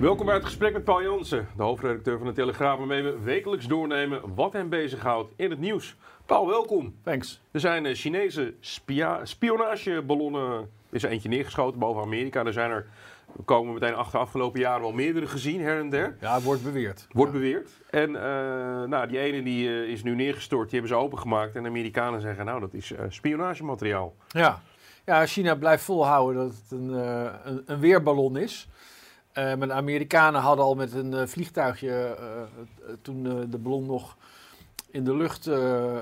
Welkom 0.00 0.26
bij 0.26 0.34
het 0.34 0.44
gesprek 0.44 0.72
met 0.72 0.84
Paul 0.84 1.02
Jansen, 1.02 1.48
de 1.56 1.62
hoofdredacteur 1.62 2.18
van 2.18 2.26
de 2.26 2.32
Telegraaf, 2.32 2.78
waarmee 2.78 3.02
we 3.02 3.18
wekelijks 3.18 3.66
doornemen 3.66 4.34
wat 4.34 4.52
hem 4.52 4.68
bezighoudt 4.68 5.32
in 5.36 5.50
het 5.50 5.60
nieuws. 5.60 5.96
Paul, 6.26 6.46
welkom. 6.46 6.94
Thanks. 7.04 7.40
Er 7.50 7.60
zijn 7.60 7.86
eh, 7.86 7.94
Chinese 7.94 8.54
spia- 8.60 9.24
spionageballonnen, 9.24 10.70
is 10.90 11.02
er 11.02 11.10
eentje 11.10 11.28
neergeschoten 11.28 11.78
boven 11.78 12.02
Amerika. 12.02 12.44
Er 12.44 12.52
zijn 12.52 12.70
er, 12.70 12.86
we 13.36 13.42
komen 13.42 13.74
meteen 13.74 13.94
achter 13.94 14.18
afgelopen 14.18 14.60
jaren 14.60 14.80
wel 14.80 14.92
meerdere 14.92 15.26
gezien, 15.26 15.60
her 15.60 15.78
en 15.78 15.90
der. 15.90 16.16
Ja, 16.20 16.34
het 16.34 16.42
wordt 16.42 16.62
beweerd. 16.62 17.06
Wordt 17.10 17.32
beweerd. 17.32 17.70
En 17.90 18.16
eh, 18.16 18.22
nou, 18.88 19.06
die 19.08 19.18
ene 19.18 19.42
die, 19.42 19.68
eh, 19.68 19.82
is 19.88 20.02
nu 20.02 20.14
neergestort, 20.14 20.70
die 20.70 20.78
hebben 20.80 20.98
ze 20.98 21.04
opengemaakt. 21.04 21.56
En 21.56 21.62
de 21.62 21.68
Amerikanen 21.68 22.20
zeggen, 22.20 22.44
nou 22.44 22.60
dat 22.60 22.74
is 22.74 22.92
eh, 22.92 23.04
spionagemateriaal. 23.08 24.14
Ja. 24.28 24.60
ja, 25.04 25.26
China 25.26 25.54
blijft 25.54 25.84
volhouden 25.84 26.42
dat 26.42 26.54
het 26.62 26.70
een, 26.70 26.94
eh, 26.94 27.32
een, 27.44 27.62
een 27.66 27.80
weerballon 27.80 28.36
is. 28.36 28.68
Eh, 29.32 29.54
maar 29.54 29.66
de 29.66 29.72
Amerikanen 29.72 30.40
hadden 30.40 30.64
al 30.64 30.74
met 30.74 30.92
een 30.92 31.14
eh, 31.14 31.26
vliegtuigje, 31.26 32.16
eh, 32.18 32.92
toen 33.02 33.22
de 33.50 33.58
ballon 33.58 33.86
nog 33.86 34.16
in 34.90 35.04
de 35.04 35.16
lucht 35.16 35.48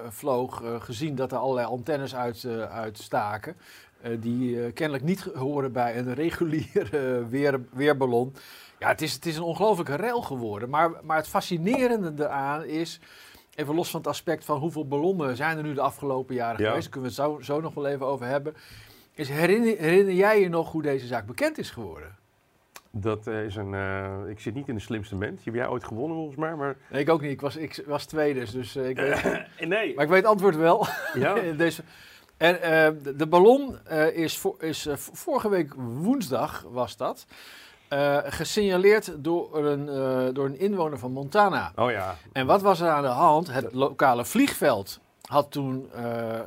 vloog, 0.09 0.62
gezien 0.79 1.15
dat 1.15 1.33
er 1.33 1.39
allerlei 1.39 1.67
antennes 1.67 2.15
uit, 2.15 2.47
uitstaken. 2.71 3.56
die 4.19 4.73
kennelijk 4.73 5.05
niet 5.05 5.21
horen 5.21 5.73
bij 5.73 5.99
een 5.99 6.15
reguliere 6.15 7.27
weer, 7.29 7.61
weerballon. 7.73 8.34
Ja, 8.79 8.89
het 8.89 9.03
is, 9.03 9.12
het 9.12 9.27
is 9.27 9.37
een 9.37 9.43
ongelofelijke 9.43 9.95
rel 9.95 10.23
geworden. 10.23 10.69
Maar, 10.69 10.91
maar 11.03 11.17
het 11.17 11.29
fascinerende 11.29 12.25
eraan 12.25 12.65
is, 12.65 13.01
even 13.55 13.75
los 13.75 13.91
van 13.91 14.01
het 14.01 14.09
aspect 14.09 14.45
van 14.45 14.59
hoeveel 14.59 14.87
ballonnen 14.87 15.37
zijn 15.37 15.56
er 15.56 15.62
nu 15.62 15.75
de 15.75 15.81
afgelopen 15.81 16.34
jaren 16.34 16.61
Ja. 16.62 16.69
geweest, 16.69 16.83
daar 16.83 16.93
kunnen 16.93 17.17
we 17.17 17.23
het 17.23 17.45
zo, 17.47 17.55
zo 17.55 17.61
nog 17.61 17.75
wel 17.75 17.87
even 17.87 18.06
over 18.06 18.27
hebben. 18.27 18.55
Is 19.15 19.29
herinner, 19.29 19.77
herinner 19.79 20.15
jij 20.15 20.41
je 20.41 20.49
nog 20.49 20.73
hoe 20.73 20.83
deze 20.83 21.06
zaak 21.06 21.27
bekend 21.27 21.59
is 21.59 21.71
geworden? 21.71 22.17
Dat 22.91 23.27
eh, 23.27 23.44
is 23.44 23.56
een, 23.56 23.75
eh, 23.75 24.28
ik 24.28 24.41
zit 24.41 24.55
niet 24.55 24.69
in 24.69 24.75
de 24.75 24.81
slimste. 24.81 25.19
Die 25.19 25.39
heb 25.44 25.55
jij 25.55 25.69
ooit 25.69 25.84
gewonnen 25.84 26.17
volgens 26.17 26.36
mij, 26.36 26.55
maar... 26.55 26.77
Nee, 26.91 27.00
ik 27.00 27.08
ook 27.08 27.20
niet. 27.20 27.31
Ik 27.31 27.41
was, 27.41 27.56
ik 27.56 27.83
was 27.86 28.05
tweede, 28.05 28.53
dus 28.53 28.77
eh, 28.77 28.89
ik 28.89 28.97
weet, 29.00 29.69
nee. 29.69 29.94
maar 29.94 30.05
ik 30.05 30.11
weet 30.11 30.22
het 30.22 30.31
antwoord 30.31 30.56
wel. 30.56 30.86
Ja. 31.14 31.34
dus, 31.56 31.81
en, 32.36 32.59
de, 33.03 33.16
de 33.16 33.27
ballon 33.27 33.78
is, 34.12 34.44
is 34.59 34.89
vorige 34.94 35.48
week 35.48 35.75
woensdag, 35.77 36.64
was 36.70 36.97
dat, 36.97 37.27
gesignaleerd 38.25 39.25
door 39.25 39.66
een, 39.66 39.86
door 40.34 40.47
een 40.47 40.59
inwoner 40.59 40.98
van 40.98 41.12
Montana. 41.12 41.72
Oh 41.77 41.91
ja. 41.91 42.16
En 42.33 42.47
wat 42.47 42.62
was 42.62 42.81
er 42.81 42.89
aan 42.89 43.03
de 43.03 43.09
hand? 43.09 43.53
Het 43.53 43.72
lokale 43.72 44.25
vliegveld 44.25 45.00
had 45.22 45.50
toen 45.50 45.91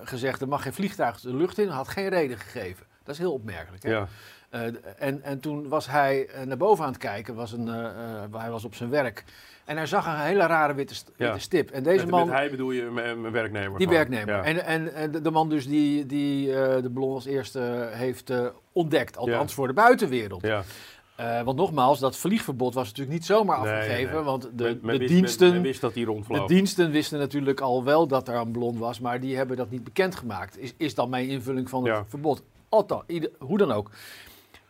gezegd, 0.04 0.42
er 0.42 0.48
mag 0.48 0.62
geen 0.62 0.74
vliegtuig 0.74 1.20
de 1.20 1.36
lucht 1.36 1.58
in, 1.58 1.68
had 1.68 1.88
geen 1.88 2.10
reden 2.10 2.38
gegeven. 2.38 2.86
Dat 3.04 3.14
is 3.16 3.22
heel 3.22 3.34
opmerkelijk. 3.34 3.84
Hè? 3.84 3.90
ja. 3.90 4.08
Eh, 4.52 4.62
en, 4.98 5.24
en 5.24 5.40
toen 5.40 5.68
was 5.68 5.88
hij 5.88 6.28
eh, 6.28 6.46
naar 6.46 6.58
boven 6.58 6.84
aan 6.86 6.92
het 6.92 7.00
kijken, 7.00 7.36
was 7.36 7.52
een, 7.52 7.68
eh, 7.68 8.40
hij 8.42 8.50
was 8.52 8.64
op 8.66 8.76
zijn 8.76 8.90
werk. 8.90 9.24
En 9.66 9.78
hij 9.78 9.86
zag 9.86 10.06
een 10.06 10.20
hele 10.20 10.46
rare 10.46 10.74
witte, 10.74 10.96
st- 10.96 11.12
Ja. 11.18 11.26
witte 11.26 11.40
stip. 11.40 11.70
En 11.72 11.84
deze 11.84 12.00
met, 12.06 12.10
man, 12.10 12.26
met 12.28 12.36
hij 12.36 12.50
bedoel 12.50 12.72
je 12.72 12.84
mijn 12.84 13.32
werknemer? 13.32 13.78
die 13.80 13.88
werknemer. 13.88 14.36
Ja. 14.36 14.44
En, 14.44 14.66
en, 14.66 14.94
en 14.94 15.12
de, 15.12 15.22
de 15.22 15.32
man 15.32 15.50
dus 15.50 15.68
die, 15.68 16.06
die 16.06 16.46
de 16.82 16.90
ballon 16.92 17.14
als 17.14 17.26
eerste 17.26 17.90
heeft 17.92 18.32
ontdekt. 18.72 19.18
Althans 19.18 19.50
Ja. 19.50 19.56
voor 19.56 19.68
de 19.68 19.74
buitenwereld. 19.74 20.42
ja. 20.42 20.64
Want 21.44 21.58
nogmaals, 21.58 22.00
dat 22.00 22.18
vliegverbod 22.18 22.74
was 22.74 22.88
natuurlijk 22.88 23.18
niet 23.18 23.26
zomaar 23.26 23.58
afgegeven. 23.58 24.14
nee. 24.16 24.24
Want 24.24 24.42
de, 24.54 24.64
Men- 24.64 24.80
men 24.82 24.94
de 24.94 24.98
wist- 25.00 25.12
diensten... 25.14 25.46
Men, 25.48 25.56
men 25.56 25.64
wist 25.64 25.82
dat 25.82 25.94
De 25.94 26.04
rondvloog. 26.04 26.48
diensten 26.48 26.92
wisten 26.92 27.20
natuurlijk 27.20 27.60
al 27.60 27.84
wel 27.84 28.08
dat 28.08 28.28
er 28.28 28.36
een 28.36 28.52
ballon 28.52 28.78
was, 28.78 29.00
maar 29.00 29.20
die 29.20 29.36
hebben 29.38 29.58
dat 29.58 29.70
niet 29.70 29.84
bekendgemaakt. 29.84 30.58
Is, 30.60 30.74
is 30.78 30.96
dan 30.96 31.10
mijn 31.10 31.28
invulling 31.30 31.70
van 31.70 31.88
het 31.88 32.04
verbod. 32.08 32.44
Althans, 32.70 33.04
hoe 33.40 33.58
dan 33.58 33.72
ook. 33.72 33.90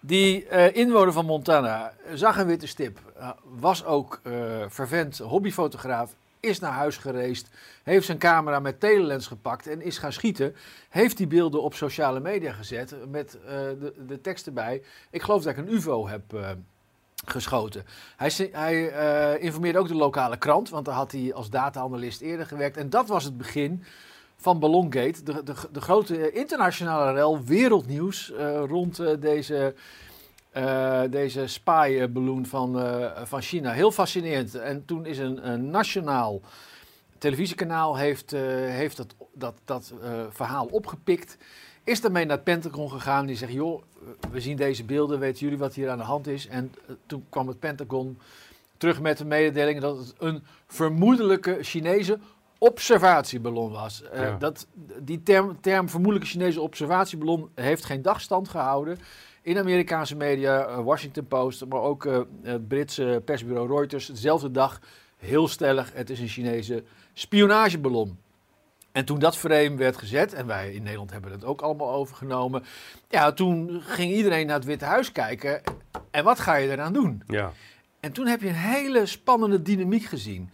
Die 0.01 0.47
eh, 0.47 0.75
inwoner 0.75 1.13
van 1.13 1.25
Montana 1.25 1.93
zag 2.13 2.37
een 2.37 2.47
witte 2.47 2.67
stip, 2.67 2.99
eh, 3.17 3.29
was 3.43 3.85
ook 3.85 4.19
eh 4.23 4.65
vervent 4.67 5.17
hobbyfotograaf, 5.17 6.15
is 6.41 6.59
naar 6.59 6.71
huis 6.71 6.97
gereisd, 6.97 7.47
heeft 7.83 8.05
zijn 8.05 8.17
camera 8.17 8.59
met 8.59 8.79
telelens 8.79 9.27
gepakt 9.27 9.67
en 9.67 9.81
is 9.81 9.97
gaan 9.97 10.13
schieten. 10.13 10.55
Heeft 10.89 11.17
die 11.17 11.27
beelden 11.27 11.61
op 11.61 11.73
sociale 11.73 12.19
media 12.19 12.51
gezet 12.51 12.95
met 13.09 13.37
eh, 13.45 13.51
de, 13.55 13.93
de 14.07 14.21
tekst 14.21 14.47
erbij. 14.47 14.81
Ik 15.09 15.21
geloof 15.21 15.43
dat 15.43 15.57
ik 15.57 15.65
een 15.65 15.73
UFO 15.73 16.07
heb 16.07 16.33
eh, 16.33 16.49
geschoten. 17.25 17.85
Hij, 18.17 18.49
hij 18.51 18.89
eh, 18.91 19.43
informeerde 19.43 19.79
ook 19.79 19.87
de 19.87 19.95
lokale 19.95 20.37
krant, 20.37 20.69
want 20.69 20.85
daar 20.85 20.95
had 20.95 21.11
hij 21.11 21.33
als 21.33 21.49
data-analyst 21.49 22.21
eerder 22.21 22.45
gewerkt. 22.45 22.77
En 22.77 22.89
dat 22.89 23.07
was 23.07 23.23
het 23.23 23.37
begin 23.37 23.83
van 24.41 24.59
Ballongate, 24.59 25.23
de, 25.23 25.43
de, 25.43 25.53
de 25.71 25.81
grote 25.81 26.31
internationale 26.31 27.13
rel, 27.13 27.43
wereldnieuws 27.43 28.31
eh, 28.31 28.63
rond 28.67 28.99
eh, 28.99 29.13
deze, 29.19 29.73
eh 30.51 31.01
deze 31.09 31.47
spy-balloon 31.47 32.45
van, 32.45 32.81
van 33.23 33.41
China. 33.41 33.71
Heel 33.71 33.91
fascinerend. 33.91 34.55
En 34.55 34.85
toen 34.85 35.05
is 35.05 35.17
een, 35.17 35.69
nationaal 35.69 36.41
televisiekanaal 37.17 37.97
heeft, 37.97 38.31
heeft 38.31 38.97
dat, 38.97 39.15
dat, 39.33 39.55
dat 39.65 39.93
verhaal 40.29 40.65
opgepikt. 40.65 41.37
Is 41.83 42.01
daarmee 42.01 42.25
naar 42.25 42.35
het 42.35 42.43
Pentagon 42.43 42.91
gegaan. 42.91 43.25
Die 43.25 43.35
zegt, 43.35 43.51
joh, 43.51 43.81
we 44.31 44.41
zien 44.41 44.57
deze 44.57 44.83
beelden, 44.83 45.19
weten 45.19 45.39
jullie 45.39 45.57
wat 45.57 45.73
hier 45.73 45.89
aan 45.89 45.97
de 45.97 46.03
hand 46.03 46.27
is? 46.27 46.47
En 46.47 46.73
toen 47.05 47.25
kwam 47.29 47.47
het 47.47 47.59
Pentagon 47.59 48.17
terug 48.77 49.01
met 49.01 49.17
de 49.17 49.25
mededeling 49.25 49.81
dat 49.81 49.97
het 49.97 50.13
een 50.17 50.43
vermoedelijke 50.67 51.57
Chinese 51.61 52.19
observatieballon 52.63 53.71
was. 53.71 54.03
Eh, 54.03 54.21
Ja. 54.21 54.35
dat, 54.37 54.67
die 54.99 55.23
term, 55.23 55.61
term 55.61 55.89
vermoedelijke 55.89 56.31
Chinese 56.31 56.61
observatieballon 56.61 57.49
heeft 57.55 57.85
geen 57.85 58.01
dagstand 58.01 58.49
gehouden. 58.49 58.99
In 59.41 59.57
Amerikaanse 59.57 60.15
media, 60.15 60.65
eh, 60.65 60.83
Washington 60.83 61.27
Post, 61.27 61.65
maar 61.65 61.81
ook 61.81 62.05
eh, 62.05 62.21
het 62.43 62.67
Britse 62.67 63.21
persbureau 63.25 63.67
Reuters, 63.75 64.05
dezelfde 64.05 64.51
dag 64.51 64.79
heel 65.17 65.47
stellig, 65.47 65.91
het 65.93 66.09
is 66.09 66.19
een 66.19 66.27
Chinese 66.27 66.83
spionageballon. 67.13 68.17
En 68.91 69.05
toen 69.05 69.19
dat 69.19 69.37
frame 69.37 69.75
werd 69.75 69.97
gezet, 69.97 70.33
en 70.33 70.47
wij 70.47 70.73
in 70.73 70.83
Nederland 70.83 71.11
hebben 71.11 71.31
het 71.31 71.45
ook 71.45 71.61
allemaal 71.61 71.91
overgenomen, 71.91 72.63
ja, 73.09 73.31
toen 73.31 73.81
ging 73.81 74.11
iedereen 74.13 74.47
naar 74.47 74.55
het 74.55 74.65
Witte 74.65 74.85
Huis 74.85 75.11
kijken. 75.11 75.61
En 76.11 76.23
wat 76.23 76.39
ga 76.39 76.55
je 76.55 76.71
eraan 76.71 76.93
doen? 76.93 77.23
Ja. 77.27 77.51
En 77.99 78.11
toen 78.11 78.27
heb 78.27 78.41
je 78.41 78.47
een 78.47 78.53
hele 78.53 79.05
spannende 79.05 79.61
dynamiek 79.61 80.03
gezien. 80.03 80.49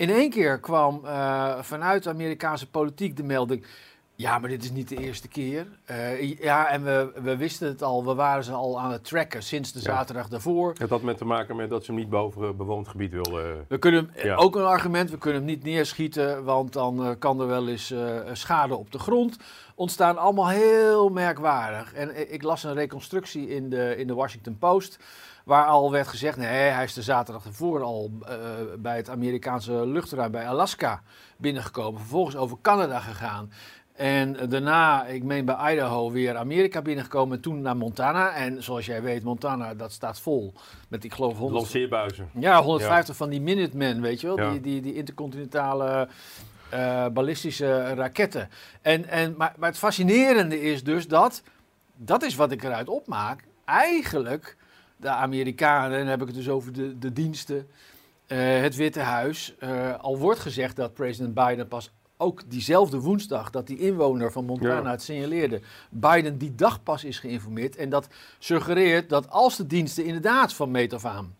In 0.00 0.10
één 0.10 0.30
keer 0.30 0.60
kwam 0.60 1.00
eh, 1.04 1.54
vanuit 1.60 2.02
de 2.02 2.10
Amerikaanse 2.10 2.70
politiek 2.70 3.16
de 3.16 3.22
melding. 3.22 3.66
Ja, 4.14 4.38
maar 4.38 4.48
dit 4.48 4.62
is 4.62 4.70
niet 4.70 4.88
de 4.88 4.96
eerste 4.96 5.28
keer. 5.28 5.66
Eh, 5.84 6.38
ja, 6.38 6.68
en 6.68 6.84
we, 6.84 7.12
we 7.22 7.36
wisten 7.36 7.68
het 7.68 7.82
al, 7.82 8.04
we 8.04 8.14
waren 8.14 8.44
ze 8.44 8.52
al 8.52 8.80
aan 8.80 8.92
het 8.92 9.04
tracken 9.04 9.42
sinds 9.42 9.72
de 9.72 9.78
Ja. 9.78 9.84
zaterdag 9.84 10.28
daarvoor. 10.28 10.74
Het 10.78 10.90
had 10.90 11.02
met 11.02 11.18
te 11.18 11.24
maken 11.24 11.56
met 11.56 11.70
dat 11.70 11.84
ze 11.84 11.90
hem 11.90 12.00
niet 12.00 12.10
boven 12.10 12.42
eh, 12.42 12.50
bewoond 12.54 12.88
gebied 12.88 13.12
wilden. 13.12 13.64
We 13.68 13.78
kunnen 13.78 14.10
hem- 14.12 14.26
Ja. 14.26 14.34
ook 14.34 14.56
een 14.56 14.64
argument, 14.64 15.10
we 15.10 15.18
kunnen 15.18 15.40
hem 15.42 15.50
niet 15.50 15.62
neerschieten, 15.64 16.44
want 16.44 16.72
dan 16.72 17.16
kan 17.18 17.40
er 17.40 17.46
wel 17.46 17.68
eens 17.68 17.94
schade 18.32 18.76
op 18.76 18.92
de 18.92 18.98
grond 18.98 19.36
ontstaan. 19.74 20.18
Allemaal 20.18 20.48
heel 20.48 21.08
merkwaardig. 21.08 21.92
En 21.92 22.32
ik 22.32 22.42
las 22.42 22.64
een 22.64 22.74
reconstructie 22.74 23.48
in 23.48 23.70
de, 23.70 23.96
in 23.96 24.06
de 24.06 24.14
Washington 24.14 24.58
Post, 24.58 24.98
waar 25.50 25.66
al 25.66 25.90
werd 25.90 26.08
gezegd, 26.08 26.36
nee, 26.36 26.48
hij 26.48 26.84
is 26.84 26.94
de 26.94 27.02
zaterdag 27.02 27.44
ervoor 27.44 27.82
al 27.82 28.10
eh, 28.26 28.36
bij 28.78 28.96
het 28.96 29.08
Amerikaanse 29.08 29.86
luchtruim 29.86 30.30
bij 30.30 30.48
Alaska 30.48 31.02
binnengekomen, 31.36 32.00
vervolgens 32.00 32.36
over 32.36 32.56
Canada 32.62 33.00
gegaan. 33.00 33.52
En 33.92 34.48
daarna, 34.48 35.06
ik 35.06 35.22
meen 35.22 35.44
bij 35.44 35.72
Idaho, 35.72 36.10
weer 36.10 36.36
Amerika 36.36 36.82
binnengekomen 36.82 37.36
en 37.36 37.42
toen 37.42 37.60
naar 37.60 37.76
Montana. 37.76 38.32
En 38.34 38.62
zoals 38.62 38.86
jij 38.86 39.02
weet, 39.02 39.22
Montana, 39.22 39.74
dat 39.74 39.92
staat 39.92 40.20
vol 40.20 40.52
met, 40.88 41.04
ik 41.04 41.12
geloof, 41.12 41.36
100, 41.36 41.60
Lanceerbuizen. 41.60 42.30
ja, 42.38 42.62
150 42.62 43.16
van 43.16 43.30
die 43.30 43.40
Minutemen, 43.40 44.00
weet 44.00 44.20
je 44.20 44.26
wel? 44.26 44.38
Ja. 44.38 44.50
Die, 44.50 44.60
die, 44.60 44.80
die 44.80 44.94
intercontinentale 44.94 46.08
eh, 46.68 47.06
ballistische 47.06 47.94
raketten. 47.94 48.48
En, 48.82 49.08
en, 49.08 49.34
maar, 49.36 49.54
maar 49.56 49.68
het 49.68 49.78
fascinerende 49.78 50.60
is 50.60 50.84
dus 50.84 51.08
dat, 51.08 51.42
dat 51.96 52.22
is 52.22 52.34
wat 52.34 52.52
ik 52.52 52.62
eruit 52.62 52.88
opmaak, 52.88 53.44
eigenlijk 53.64 54.56
de 55.00 55.08
Amerikanen, 55.08 55.92
en 55.92 55.98
dan 55.98 56.08
heb 56.08 56.20
ik 56.20 56.26
het 56.26 56.36
dus 56.36 56.48
over 56.48 56.72
de, 56.72 56.98
de 56.98 57.12
diensten, 57.12 57.68
eh, 58.26 58.38
het 58.60 58.76
Witte 58.76 59.00
Huis, 59.00 59.54
eh, 59.58 59.98
al 59.98 60.18
wordt 60.18 60.40
gezegd 60.40 60.76
dat 60.76 60.94
president 60.94 61.34
Biden 61.34 61.68
pas 61.68 61.90
ook 62.16 62.42
diezelfde 62.50 63.00
woensdag 63.00 63.50
dat 63.50 63.66
die 63.66 63.78
inwoner 63.78 64.32
van 64.32 64.44
Montana 64.44 64.82
Ja. 64.82 64.90
het 64.90 65.02
signaleerde, 65.02 65.60
Biden 65.90 66.38
die 66.38 66.54
dag 66.54 66.82
pas 66.82 67.04
is 67.04 67.18
geïnformeerd. 67.18 67.76
En 67.76 67.88
dat 67.88 68.08
suggereert 68.38 69.08
dat 69.08 69.30
als 69.30 69.56
de 69.56 69.66
diensten 69.66 70.04
inderdaad 70.04 70.54
van 70.54 70.70
meet 70.70 70.92
af 70.92 71.04
aan 71.04 71.34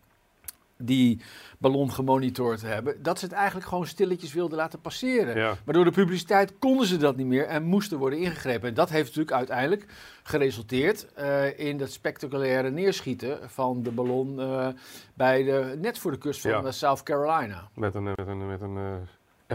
die 0.85 1.21
ballon 1.57 1.91
gemonitord 1.91 2.61
hebben, 2.61 3.03
dat 3.03 3.19
ze 3.19 3.25
het 3.25 3.33
eigenlijk 3.33 3.67
gewoon 3.67 3.87
stilletjes 3.87 4.33
wilden 4.33 4.57
laten 4.57 4.81
passeren. 4.81 5.35
Ja. 5.37 5.55
Maar 5.65 5.73
door 5.73 5.85
de 5.85 5.91
publiciteit 5.91 6.53
konden 6.59 6.87
ze 6.87 6.97
dat 6.97 7.15
niet 7.15 7.25
meer 7.27 7.45
en 7.45 7.63
moesten 7.63 7.97
worden 7.97 8.19
ingegrepen. 8.19 8.67
En 8.69 8.73
dat 8.73 8.89
heeft 8.89 9.05
natuurlijk 9.05 9.35
uiteindelijk 9.35 9.85
geresulteerd 10.23 11.13
eh, 11.13 11.59
in 11.59 11.77
dat 11.77 11.91
spectaculaire 11.91 12.69
neerschieten 12.69 13.49
van 13.49 13.83
de 13.83 13.91
ballon 13.91 14.39
eh, 14.39 14.67
bij 15.13 15.43
de, 15.43 15.77
net 15.81 15.97
voor 15.97 16.11
de 16.11 16.17
kust 16.17 16.41
van 16.41 16.51
Ja. 16.51 16.63
eh, 16.63 16.71
South 16.71 17.03
Carolina. 17.03 17.67
Met 17.75 17.95
een, 17.95 18.03
met 18.03 18.27
een, 18.27 18.47
met 18.47 18.61
een 18.61 18.77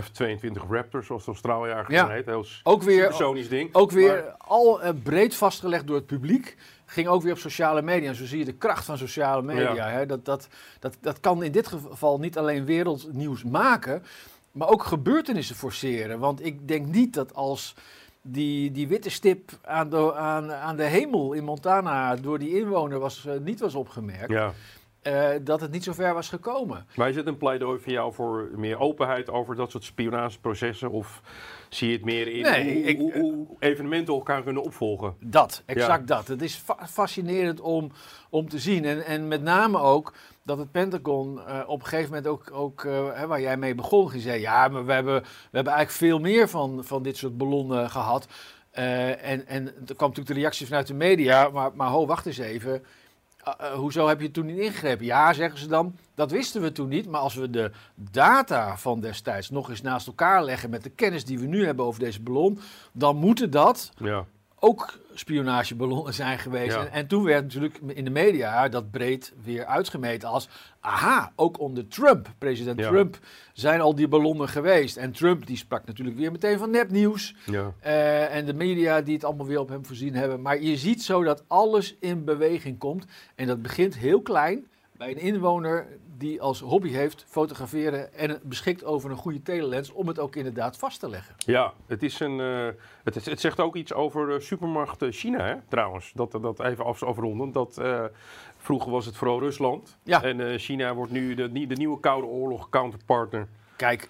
F-22 0.01 0.69
Raptor, 0.71 1.05
zoals 1.05 1.25
de 1.25 1.35
straaljager 1.35 1.93
Ja. 1.95 2.09
heet. 2.09 2.27
Heel 2.27 2.45
Ook 2.63 2.83
weer, 2.83 3.01
supersonisch 3.03 3.49
ding. 3.49 3.75
ook 3.75 3.91
weer 3.91 4.13
Maar- 4.25 4.35
al 4.39 4.83
eh, 4.83 4.93
breed 5.03 5.35
vastgelegd 5.35 5.87
door 5.87 5.97
het 5.97 6.07
publiek. 6.07 6.57
Ging 6.87 7.09
ook 7.09 7.23
weer 7.23 7.33
op 7.33 7.39
sociale 7.39 7.83
media. 7.83 8.09
En 8.09 8.15
zo 8.15 8.25
zie 8.25 8.39
je 8.39 8.45
de 8.45 8.53
kracht 8.53 8.85
van 8.85 8.99
sociale 8.99 9.43
media. 9.43 9.75
Ja. 9.75 9.89
Hè? 9.89 10.07
Dat, 10.07 10.25
dat, 10.25 10.49
dat, 10.81 10.97
dat 11.01 11.21
kan 11.21 11.43
in 11.43 11.53
dit 11.53 11.67
geval 11.67 12.19
niet 12.19 12.39
alleen 12.39 12.65
wereldnieuws 12.65 13.45
maken, 13.45 14.03
maar 14.53 14.69
ook 14.69 14.83
gebeurtenissen 14.83 15.57
forceren. 15.57 16.19
Want 16.19 16.45
ik 16.47 16.69
denk 16.69 16.87
niet 16.87 17.15
dat 17.15 17.35
als 17.35 17.75
die, 18.23 18.73
die 18.73 18.89
witte 18.89 19.11
stip 19.11 19.51
aan 19.65 19.91
de, 19.91 20.15
aan, 20.15 20.53
aan 20.53 20.77
de 20.77 20.83
hemel 20.85 21.33
in 21.33 21.45
Montana 21.45 22.17
door 22.17 22.39
die 22.39 22.59
inwoner 22.59 22.99
was, 22.99 23.27
eh, 23.27 23.33
niet 23.41 23.61
was 23.61 23.75
opgemerkt, 23.75 24.31
ja. 24.33 24.53
Eh, 25.07 25.29
dat 25.43 25.61
het 25.61 25.71
niet 25.71 25.85
zo 25.85 25.93
ver 25.93 26.15
was 26.15 26.29
gekomen. 26.29 26.87
Maar 26.95 27.09
is 27.09 27.17
het 27.17 27.27
een 27.27 27.37
pleidooi 27.37 27.79
van 27.81 27.93
jou 27.93 28.13
voor 28.13 28.49
meer 28.57 28.79
openheid 28.79 29.31
over 29.31 29.57
dat 29.57 29.71
soort 29.71 29.85
spionageprocessen? 29.85 30.91
Of 30.91 31.21
zie 31.69 31.89
je 31.89 31.95
het 31.95 32.05
meer 32.05 32.29
in 32.29 32.43
Nee, 32.43 32.75
hoe, 32.75 32.83
ik- 32.85 32.99
hoe- 32.99 33.13
hoe 33.13 33.47
evenementen 33.59 34.15
elkaar 34.15 34.43
kunnen 34.43 34.63
opvolgen? 34.63 35.15
Dat, 35.21 35.63
exact 35.67 36.07
dat. 36.09 36.29
Het 36.29 36.43
is 36.43 36.55
fa- 36.55 36.87
fascinerend 36.87 37.61
om, 37.61 37.91
om 38.31 38.49
te 38.49 38.59
zien. 38.59 38.85
En, 38.85 39.05
en 39.05 39.29
met 39.29 39.43
name 39.43 39.79
ook 39.79 40.13
dat 40.43 40.59
het 40.59 40.71
Pentagon 40.71 41.41
eh, 41.47 41.61
op 41.67 41.81
een 41.81 41.87
gegeven 41.87 42.09
moment 42.15 42.27
ook, 42.27 42.51
ook 42.53 42.85
eh, 42.85 43.23
waar 43.25 43.41
jij 43.41 43.57
mee 43.57 43.75
begon, 43.75 44.11
gezegd, 44.11 44.41
ja, 44.41 44.69
maar 44.69 44.87
we 44.87 44.93
hebben, 44.93 45.21
we 45.23 45.29
hebben 45.51 45.73
eigenlijk 45.73 45.91
veel 46.13 46.19
meer 46.21 46.49
van, 46.49 46.81
van 46.85 47.03
dit 47.03 47.17
soort 47.17 47.37
ballonnen 47.37 47.91
gehad. 47.91 48.27
Eh, 48.71 49.09
en, 49.31 49.47
en 49.47 49.67
er 49.67 49.73
kwam 49.97 50.09
natuurlijk 50.09 50.27
de 50.27 50.33
reactie 50.35 50.67
vanuit 50.67 50.87
de 50.87 50.95
media, 50.95 51.49
maar, 51.49 51.71
maar 51.75 51.89
ho, 51.89 52.07
wacht 52.07 52.27
eens 52.27 52.39
even. 52.39 52.85
Uh, 53.49 53.55
uh, 53.61 53.73
hoezo 53.73 54.09
heb 54.09 54.21
je 54.21 54.31
toen 54.31 54.47
niet 54.47 54.59
ingegrepen? 54.59 55.05
Ja, 55.05 55.33
zeggen 55.33 55.59
ze 55.59 55.67
dan, 55.67 55.97
dat 56.15 56.31
wisten 56.31 56.63
we 56.63 56.73
toen 56.73 56.89
niet. 56.89 57.07
Maar 57.07 57.21
als 57.21 57.35
we 57.35 57.51
de 57.51 57.71
data 57.95 58.77
van 58.77 59.01
destijds 59.01 59.51
nog 59.51 59.71
eens 59.71 59.83
naast 59.83 60.07
elkaar 60.07 60.45
leggen 60.45 60.71
met 60.71 60.83
de 60.83 60.91
kennis 60.91 61.25
die 61.25 61.39
we 61.39 61.47
nu 61.47 61.65
hebben 61.65 61.85
over 61.85 62.01
deze 62.01 62.23
ballon, 62.23 62.59
dan 62.93 63.17
moeten 63.17 63.51
dat 63.51 63.93
Ja, 63.97 64.25
ook 64.59 64.99
spionageballonnen 65.15 66.15
zijn 66.15 66.39
geweest. 66.39 66.75
Ja. 66.75 66.81
En, 66.81 66.93
en 66.93 67.07
toen 67.07 67.25
werd 67.25 67.43
natuurlijk 67.43 67.79
in 67.87 68.05
de 68.05 68.11
media 68.11 68.69
dat 68.69 68.91
breed 68.91 69.33
weer 69.43 69.65
uitgemeten 69.65 70.29
als... 70.29 70.49
aha, 70.81 71.33
ook 71.37 71.59
onder 71.61 71.89
Trump, 71.89 72.29
president 72.39 72.79
Ja. 72.81 72.89
Trump, 72.89 73.19
zijn 73.53 73.81
al 73.81 73.95
die 73.95 74.09
ballonnen 74.09 74.49
geweest. 74.49 74.97
En 74.97 75.13
Trump 75.13 75.47
die 75.47 75.57
sprak 75.57 75.87
natuurlijk 75.87 76.17
weer 76.17 76.33
meteen 76.33 76.59
van 76.59 76.71
nepnieuws. 76.71 77.35
ja. 77.47 77.73
Eh, 77.81 78.35
en 78.35 78.47
de 78.47 78.55
media 78.55 79.01
die 79.01 79.15
het 79.15 79.25
allemaal 79.25 79.47
weer 79.47 79.61
op 79.61 79.69
hem 79.69 79.87
voorzien 79.87 80.15
hebben. 80.15 80.43
Maar 80.43 80.63
je 80.63 80.77
ziet 80.77 81.03
zo 81.03 81.23
dat 81.23 81.45
alles 81.47 81.97
in 82.01 82.25
beweging 82.25 82.79
komt. 82.79 83.05
En 83.35 83.47
dat 83.47 83.63
begint 83.63 83.97
heel 83.97 84.23
klein 84.23 84.67
bij 84.99 85.11
een 85.11 85.19
inwoner 85.19 85.87
die 86.19 86.41
als 86.41 86.61
hobby 86.61 86.89
heeft 86.91 87.25
fotograferen 87.29 88.15
en 88.15 88.41
beschikt 88.43 88.85
over 88.85 89.11
een 89.11 89.17
goede 89.17 89.43
telelens 89.43 89.93
om 89.93 90.09
het 90.09 90.19
ook 90.19 90.37
inderdaad 90.37 90.77
vast 90.77 91.01
te 91.01 91.09
leggen. 91.09 91.35
Ja, 91.39 91.73
het, 91.87 92.03
is 92.03 92.21
een, 92.21 92.41
eh, 92.41 92.69
het, 93.05 93.25
het 93.25 93.41
zegt 93.41 93.61
ook 93.61 93.77
iets 93.77 93.93
over 93.93 94.43
supermacht 94.43 95.03
eh, 95.03 95.13
China, 95.13 95.45
hè, 95.45 95.55
trouwens. 95.69 96.13
Dat, 96.15 96.33
dat 96.33 96.61
even 96.61 96.85
af, 96.85 97.03
afronden. 97.03 97.53
Dat, 97.53 97.79
eh, 97.79 98.05
vroeger 98.59 98.91
was 98.91 99.07
het 99.07 99.17
vooral 99.17 99.41
Rusland. 99.41 99.97
Ja. 100.03 100.23
En 100.23 100.59
China 100.59 100.95
wordt 100.95 101.13
nu 101.13 101.35
de, 101.35 101.53
de 101.67 101.75
nieuwe 101.75 102.01
Koude 102.01 102.27
Oorlog 102.27 102.69
counterpartner. 102.69 103.49
Kijk, 103.77 104.03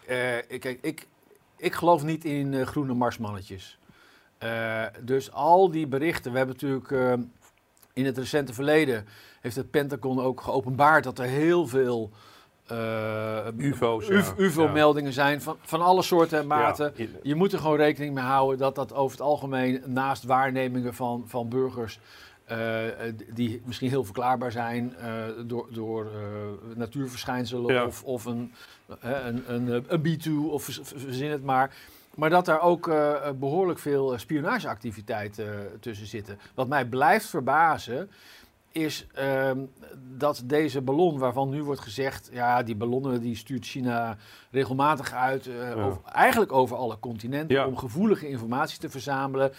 ik- 0.48 0.60
kijk 0.60 0.78
ik, 0.82 1.06
ik 1.56 1.74
geloof 1.74 2.04
niet 2.04 2.24
in 2.24 2.66
groene 2.66 2.94
marsmannetjes. 2.94 3.78
Dus 5.00 5.32
al 5.32 5.70
die 5.70 5.86
berichten, 5.86 6.32
we 6.32 6.38
hebben 6.38 6.56
natuurlijk 6.60 6.90
eh, 6.90 7.26
in 7.96 8.04
het 8.04 8.18
recente 8.18 8.54
verleden 8.54 9.06
heeft 9.40 9.56
het 9.56 9.70
Pentagon 9.70 10.20
ook 10.20 10.40
geopenbaard 10.40 11.04
dat 11.04 11.18
er 11.18 11.24
heel 11.24 11.66
veel 11.66 12.10
eh, 12.66 13.46
UFO's, 13.56 14.06
ja. 14.06 14.12
UF- 14.14 14.34
UFO-meldingen 14.36 15.12
zijn 15.12 15.42
van, 15.42 15.56
van 15.62 15.80
alle 15.82 16.02
soorten 16.02 16.38
en 16.38 16.46
maten. 16.46 16.92
Ja, 16.96 17.06
Je 17.22 17.34
moet 17.34 17.52
er 17.52 17.58
gewoon 17.58 17.76
rekening 17.76 18.14
mee 18.14 18.24
houden 18.24 18.58
dat 18.58 18.74
dat 18.74 18.94
over 18.94 19.16
het 19.16 19.26
algemeen 19.26 19.82
naast 19.86 20.24
waarnemingen 20.24 20.94
van, 20.94 21.24
van 21.26 21.48
burgers. 21.48 21.98
eh, 22.44 22.58
die 23.34 23.62
misschien 23.64 23.88
heel 23.88 24.04
verklaarbaar 24.04 24.52
zijn 24.52 24.94
eh, 24.96 25.12
door, 25.44 25.66
door 25.70 26.10
natuurverschijnselen 26.74 27.74
Ja. 27.74 27.84
of, 27.86 28.02
of 28.04 28.24
een, 28.24 28.52
een, 29.00 29.42
een, 29.54 29.84
een 29.88 30.18
B2 30.18 30.50
of 30.50 30.64
verzin 30.82 31.30
het 31.30 31.42
maar. 31.44 31.74
Maar 32.16 32.30
dat 32.30 32.44
daar 32.44 32.60
ook 32.60 32.88
eh, 32.88 33.30
behoorlijk 33.30 33.78
veel 33.78 34.12
eh, 34.12 34.18
spionageactiviteit 34.18 35.38
eh, 35.38 35.46
tussen 35.80 36.06
zitten. 36.06 36.38
Wat 36.54 36.68
mij 36.68 36.86
blijft 36.86 37.26
verbazen 37.26 38.10
is 38.70 39.06
ehm, 39.14 39.60
dat 40.16 40.42
deze 40.44 40.80
ballon, 40.80 41.18
waarvan 41.18 41.50
nu 41.50 41.62
wordt 41.62 41.80
gezegd, 41.80 42.28
ja, 42.32 42.62
die 42.62 42.74
ballonnen 42.76 43.20
die 43.20 43.36
stuurt 43.36 43.64
China 43.66 44.16
regelmatig 44.50 45.12
uit, 45.12 45.46
eh, 45.46 45.54
Ja. 45.58 45.72
over, 45.72 46.00
eigenlijk 46.04 46.52
over 46.52 46.76
alle 46.76 46.98
continenten, 46.98 47.56
Ja. 47.56 47.66
om 47.66 47.76
gevoelige 47.76 48.28
informatie 48.28 48.78
te 48.78 48.90
verzamelen, 48.90 49.52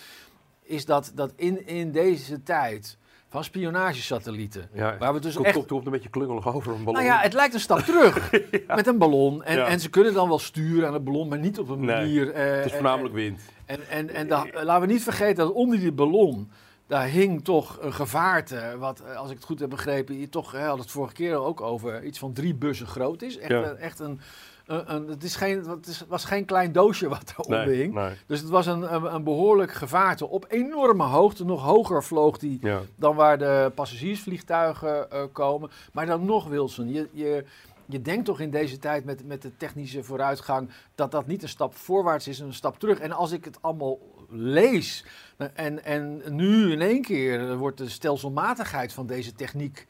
is 0.64 0.86
dat, 0.86 1.12
dat 1.16 1.34
in, 1.36 1.68
in 1.68 1.92
deze 1.92 2.44
tijd 2.44 2.98
van 3.38 3.46
spionagesatellieten, 3.46 4.70
ja, 4.74 4.96
waar 5.00 5.14
we 5.14 5.20
dus 5.20 5.34
komt, 5.34 5.46
echt 5.46 5.56
komt, 5.56 5.68
komt 5.68 5.86
een 5.86 5.92
beetje 5.92 6.10
klungelig 6.10 6.54
over 6.56 6.72
een 6.74 6.84
ballon. 6.84 6.94
nou 6.94 7.06
ja, 7.06 7.20
het 7.22 7.34
lijkt 7.34 7.54
een 7.54 7.60
stap 7.60 7.80
terug 7.80 8.32
met 8.76 8.88
een 8.88 8.98
ballon. 8.98 9.44
En, 9.44 9.58
Ja. 9.58 9.66
en 9.68 9.80
ze 9.80 9.90
kunnen 9.90 10.14
dan 10.14 10.28
wel 10.28 10.40
sturen 10.40 10.88
aan 10.88 10.94
het 10.94 11.04
ballon, 11.04 11.28
maar 11.28 11.38
niet 11.40 11.60
op 11.60 11.70
een 11.70 11.80
Nee, 11.80 11.96
manier. 11.96 12.32
eh, 12.32 12.56
het 12.56 12.66
is 12.66 12.72
en- 12.72 12.78
voornamelijk 12.78 13.14
wind. 13.16 13.42
En, 13.66 13.80
en, 13.90 14.10
en 14.14 14.28
da- 14.28 14.46
laten 14.64 14.88
we 14.88 14.94
niet 14.94 15.04
vergeten 15.04 15.36
dat 15.36 15.54
onder 15.54 15.80
die 15.80 15.92
ballon, 15.92 16.52
daar 16.88 17.06
hing 17.08 17.44
toch 17.44 17.78
een 17.82 17.94
gevaarte. 17.94 18.76
Wat, 18.78 19.00
eh, 19.00 19.16
als 19.16 19.30
ik 19.30 19.36
het 19.36 19.46
goed 19.46 19.60
heb 19.60 19.70
begrepen, 19.70 20.16
hier 20.16 20.30
toch, 20.30 20.52
hè, 20.52 20.66
had 20.66 20.80
het 20.80 20.92
vorige 20.92 21.14
keer 21.14 21.36
ook 21.36 21.62
over, 21.62 22.04
iets 22.04 22.20
van 22.20 22.34
drie 22.34 22.54
bussen 22.56 22.88
groot 22.88 23.22
is. 23.22 23.38
Echt, 23.38 23.76
echt 23.78 24.00
een, 24.00 24.20
een, 24.68 24.94
een- 24.96 25.08
het, 25.08 25.24
is 25.24 25.36
geen, 25.36 25.68
het 25.70 25.88
is, 25.88 26.04
was 26.08 26.26
geen 26.26 26.46
klein 26.46 26.72
doosje 26.72 27.08
wat 27.10 27.34
daaronder 27.36 27.66
Nee, 27.68 27.82
hing. 27.82 27.94
nee. 27.94 28.14
Dus 28.26 28.40
het 28.40 28.50
was 28.50 28.66
een, 28.66 28.94
een, 28.96 29.14
een 29.14 29.24
behoorlijk 29.24 29.72
gevaarte. 29.74 30.28
Op 30.28 30.46
enorme 30.50 31.04
hoogte, 31.04 31.46
nog 31.46 31.64
hoger 31.64 32.04
vloog 32.04 32.38
die 32.38 32.58
Ja. 32.62 32.80
dan 32.96 33.16
waar 33.16 33.38
de 33.38 33.72
passagiersvliegtuigen 33.76 35.12
eh, 35.12 35.24
komen. 35.32 35.70
Maar 35.94 36.06
dan 36.06 36.26
nog, 36.26 36.48
Wilson, 36.48 36.92
je, 36.92 37.08
je, 37.12 37.44
je 37.86 38.02
denkt 38.02 38.26
toch 38.26 38.40
in 38.40 38.52
deze 38.52 38.78
tijd 38.80 39.06
met, 39.06 39.26
met 39.28 39.42
de 39.42 39.52
technische 39.58 40.04
vooruitgang 40.04 40.70
dat 40.96 41.12
dat 41.12 41.28
niet 41.28 41.44
een 41.44 41.50
stap 41.50 41.76
voorwaarts 41.76 42.28
is, 42.28 42.40
een 42.40 42.54
stap 42.54 42.80
terug. 42.80 43.00
En 43.00 43.12
als 43.12 43.32
ik 43.32 43.46
het 43.46 43.58
allemaal 43.62 44.00
lees 44.30 45.06
eh, 45.38 45.48
en, 45.54 45.84
en 45.86 46.22
nu 46.36 46.72
in 46.72 46.82
één 46.82 47.02
keer 47.02 47.58
wordt 47.58 47.78
de 47.78 47.90
stelselmatigheid 47.90 48.94
van 48.94 49.08
deze 49.08 49.34
techniek 49.34 49.88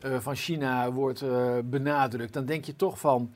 eh, 0.00 0.16
van 0.18 0.34
China 0.34 0.92
wordt, 0.92 1.22
eh, 1.22 1.54
benadrukt, 1.64 2.32
dan 2.32 2.44
denk 2.44 2.64
je 2.64 2.76
toch 2.76 2.98
van... 2.98 3.32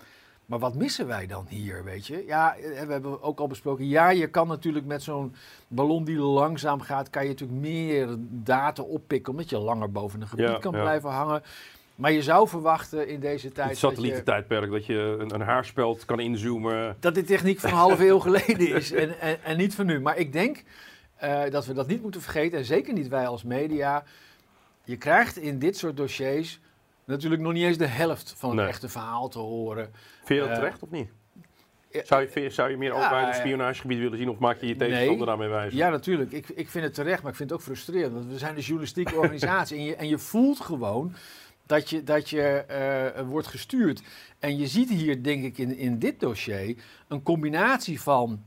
Maar 0.51 0.59
wat 0.59 0.75
missen 0.75 1.07
wij 1.07 1.27
dan 1.27 1.47
hier, 1.49 1.85
weet 1.85 2.07
je? 2.07 2.25
Ja, 2.27 2.57
eh, 2.57 2.63
we 2.87 2.93
hebben 2.93 3.23
ook 3.23 3.39
al 3.39 3.47
besproken. 3.47 3.89
Ja, 3.89 4.11
je 4.11 4.27
kan 4.27 4.49
natuurlijk 4.49 4.87
met 4.87 5.03
zo'n 5.03 5.35
ballon 5.69 6.05
die 6.05 6.19
langzaam 6.19 6.81
gaat, 6.81 7.11
kan 7.11 7.23
je 7.23 7.29
natuurlijk 7.29 7.61
meer 7.61 8.09
data 8.31 8.83
oppikken, 8.83 9.33
omdat 9.33 9.51
je 9.51 9.59
langer 9.59 9.93
boven 9.93 10.21
een 10.21 10.29
gebied 10.29 10.47
Ja, 10.47 10.59
kan 10.59 10.73
ja. 10.73 10.81
blijven 10.81 11.11
hangen. 11.11 11.43
Maar 11.95 12.13
je 12.13 12.23
zou 12.23 12.49
verwachten 12.49 13.09
in 13.09 13.21
deze 13.21 13.53
tijd 13.53 13.71
Het 13.71 13.81
dat, 13.81 14.03
je, 14.49 14.69
dat 14.71 14.87
je 14.87 15.17
een, 15.19 15.35
een 15.35 15.41
haarspeld 15.41 16.05
kan 16.05 16.21
inzoomen. 16.21 16.97
dat 17.01 17.15
die 17.15 17.25
techniek 17.25 17.59
van 17.59 17.71
een 17.71 17.77
halve 17.87 18.07
eeuw 18.07 18.19
geleden 18.19 18.75
is 18.75 18.93
en, 18.93 19.21
en, 19.21 19.45
en 19.45 19.57
niet 19.57 19.75
van 19.75 19.87
nu. 19.87 20.01
Maar 20.01 20.19
ik 20.19 20.33
denk 20.33 20.63
eh, 21.17 21.43
dat 21.51 21.67
we 21.67 21.73
dat 21.73 21.87
niet 21.87 22.03
moeten 22.03 22.21
vergeten, 22.23 22.59
en 22.59 22.65
zeker 22.65 22.93
niet 22.93 23.09
wij 23.09 23.27
als 23.27 23.43
media. 23.43 24.05
Je 24.85 24.97
krijgt 24.97 25.37
in 25.37 25.59
dit 25.59 25.77
soort 25.77 25.97
dossiers 25.97 26.61
natuurlijk 27.11 27.43
nog 27.43 27.53
niet 27.53 27.65
eens 27.65 27.79
de 27.79 27.87
helft 27.87 28.35
van 28.37 28.49
het 28.51 28.59
Nee. 28.59 28.69
echte 28.69 28.89
verhaal 28.89 29.29
te 29.29 29.39
horen. 29.39 29.91
Vind 30.25 30.29
je 30.29 30.39
dat 30.39 30.49
Eh, 30.49 30.55
terecht 30.55 30.83
of 30.83 30.91
niet? 30.91 31.09
Zou 32.05 32.29
je, 32.35 32.51
zou 32.51 32.71
je 32.71 32.77
meer 32.77 32.93
ja, 32.93 32.95
openheid 33.05 33.27
op 33.27 33.33
ja. 33.33 33.39
spionagegebied 33.39 33.99
willen 33.99 34.19
zien 34.19 34.29
of 34.29 34.39
maak 34.39 34.61
je 34.61 34.67
je 34.67 34.77
tegenstander 34.77 35.17
Nee. 35.17 35.27
daarmee 35.27 35.49
wijs? 35.49 35.73
Ja, 35.73 35.89
natuurlijk. 35.91 36.33
Ik, 36.33 36.49
ik 36.49 36.69
vind 36.69 36.85
het 36.85 36.95
terecht, 36.95 37.23
maar 37.23 37.31
ik 37.31 37.37
vind 37.37 37.51
het 37.51 37.59
ook 37.59 37.65
frustrerend. 37.65 38.13
Want 38.13 38.27
we 38.27 38.39
zijn 38.39 38.55
een 38.55 38.61
journalistieke 38.61 39.17
organisatie. 39.21 39.77
en, 39.79 39.85
je, 39.85 39.97
en 39.97 40.09
je 40.09 40.19
voelt 40.19 40.61
gewoon 40.61 41.15
dat 41.67 41.91
je, 41.91 42.03
dat 42.05 42.31
je 42.31 42.43
eh, 42.43 43.23
wordt 43.27 43.47
gestuurd. 43.47 44.03
En 44.39 44.59
je 44.59 44.67
ziet 44.67 44.91
hier, 44.91 45.23
denk 45.23 45.45
ik, 45.45 45.59
in, 45.59 45.77
in 45.77 45.99
dit 45.99 46.21
dossier 46.21 46.77
een 47.09 47.23
combinatie 47.23 48.01
van 48.01 48.45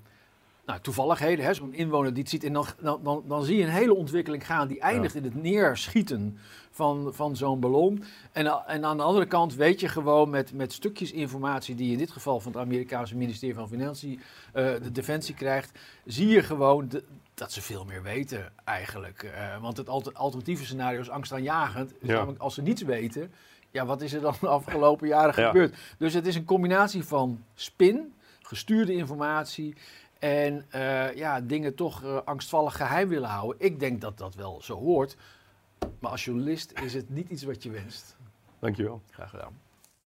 nou, 0.65 0.79
toevalligheden. 0.81 1.45
hè, 1.45 1.53
Zo'n 1.53 1.73
inwoner 1.73 2.13
die 2.13 2.21
het 2.21 2.31
ziet. 2.31 2.43
En 2.43 2.53
dan, 2.53 2.65
dan, 2.81 2.99
dan, 3.03 3.23
dan 3.27 3.43
zie 3.43 3.57
je 3.57 3.63
een 3.63 3.69
hele 3.69 3.95
ontwikkeling 3.95 4.45
gaan 4.45 4.67
die 4.67 4.79
eindigt 4.79 5.15
in 5.15 5.23
het 5.23 5.35
neerschieten 5.41 6.37
van, 6.71 7.09
van 7.13 7.35
zo'n 7.35 7.59
ballon. 7.59 8.03
En, 8.31 8.47
a- 8.47 8.63
en 8.67 8.85
aan 8.85 8.97
de 8.97 9.03
andere 9.03 9.25
kant 9.25 9.55
weet 9.55 9.79
je 9.79 9.87
gewoon 9.87 10.29
met, 10.29 10.53
met 10.53 10.73
stukjes 10.73 11.11
informatie 11.11 11.75
die 11.75 11.85
je 11.85 11.91
in 11.91 11.97
dit 11.97 12.11
geval 12.11 12.39
van 12.39 12.51
het 12.51 12.61
Amerikaanse 12.61 13.15
ministerie 13.17 13.55
van 13.55 13.67
Financiën, 13.67 14.21
eh, 14.53 14.73
de 14.83 14.91
Defensie 14.91 15.35
krijgt, 15.35 15.79
zie 16.05 16.27
je 16.27 16.43
gewoon 16.43 16.87
de- 16.87 17.03
dat 17.33 17.51
ze 17.51 17.61
veel 17.61 17.85
meer 17.85 18.03
weten 18.03 18.51
eigenlijk. 18.63 19.23
Eh, 19.23 19.61
want 19.61 19.77
het 19.77 19.89
alter- 19.89 20.13
alternatieve 20.13 20.65
scenario 20.65 20.99
is 20.99 21.09
angstaanjagend. 21.09 21.93
Ja. 22.01 22.13
namelijk 22.13 22.41
als 22.41 22.53
ze 22.53 22.61
niets 22.61 22.81
weten, 22.81 23.31
ja, 23.71 23.85
wat 23.85 24.01
is 24.01 24.13
er 24.13 24.21
dan 24.21 24.35
de 24.39 24.47
afgelopen 24.47 25.07
jaren 25.07 25.41
Ja. 25.41 25.47
gebeurd? 25.47 25.75
Dus 25.97 26.13
het 26.13 26.27
is 26.27 26.35
een 26.35 26.45
combinatie 26.45 27.03
van 27.03 27.43
spin, 27.53 28.13
gestuurde 28.41 28.93
informatie 28.93 29.75
en 30.23 30.65
eh, 30.69 31.15
ja, 31.15 31.41
dingen 31.41 31.75
toch 31.75 32.03
eh, 32.03 32.17
angstvallig 32.25 32.75
geheim 32.75 33.07
willen 33.09 33.29
houden. 33.29 33.65
Ik 33.65 33.79
denk 33.79 34.01
dat 34.01 34.17
dat 34.17 34.35
wel 34.35 34.61
zo 34.61 34.77
hoort. 34.77 35.17
Maar 35.99 36.11
als 36.11 36.25
journalist 36.25 36.71
is 36.79 36.93
het 36.93 37.09
niet 37.09 37.29
iets 37.29 37.43
wat 37.43 37.63
je 37.63 37.71
wenst. 37.71 38.17
Dankjewel. 38.59 39.01
Graag 39.09 39.29
gedaan. 39.29 39.59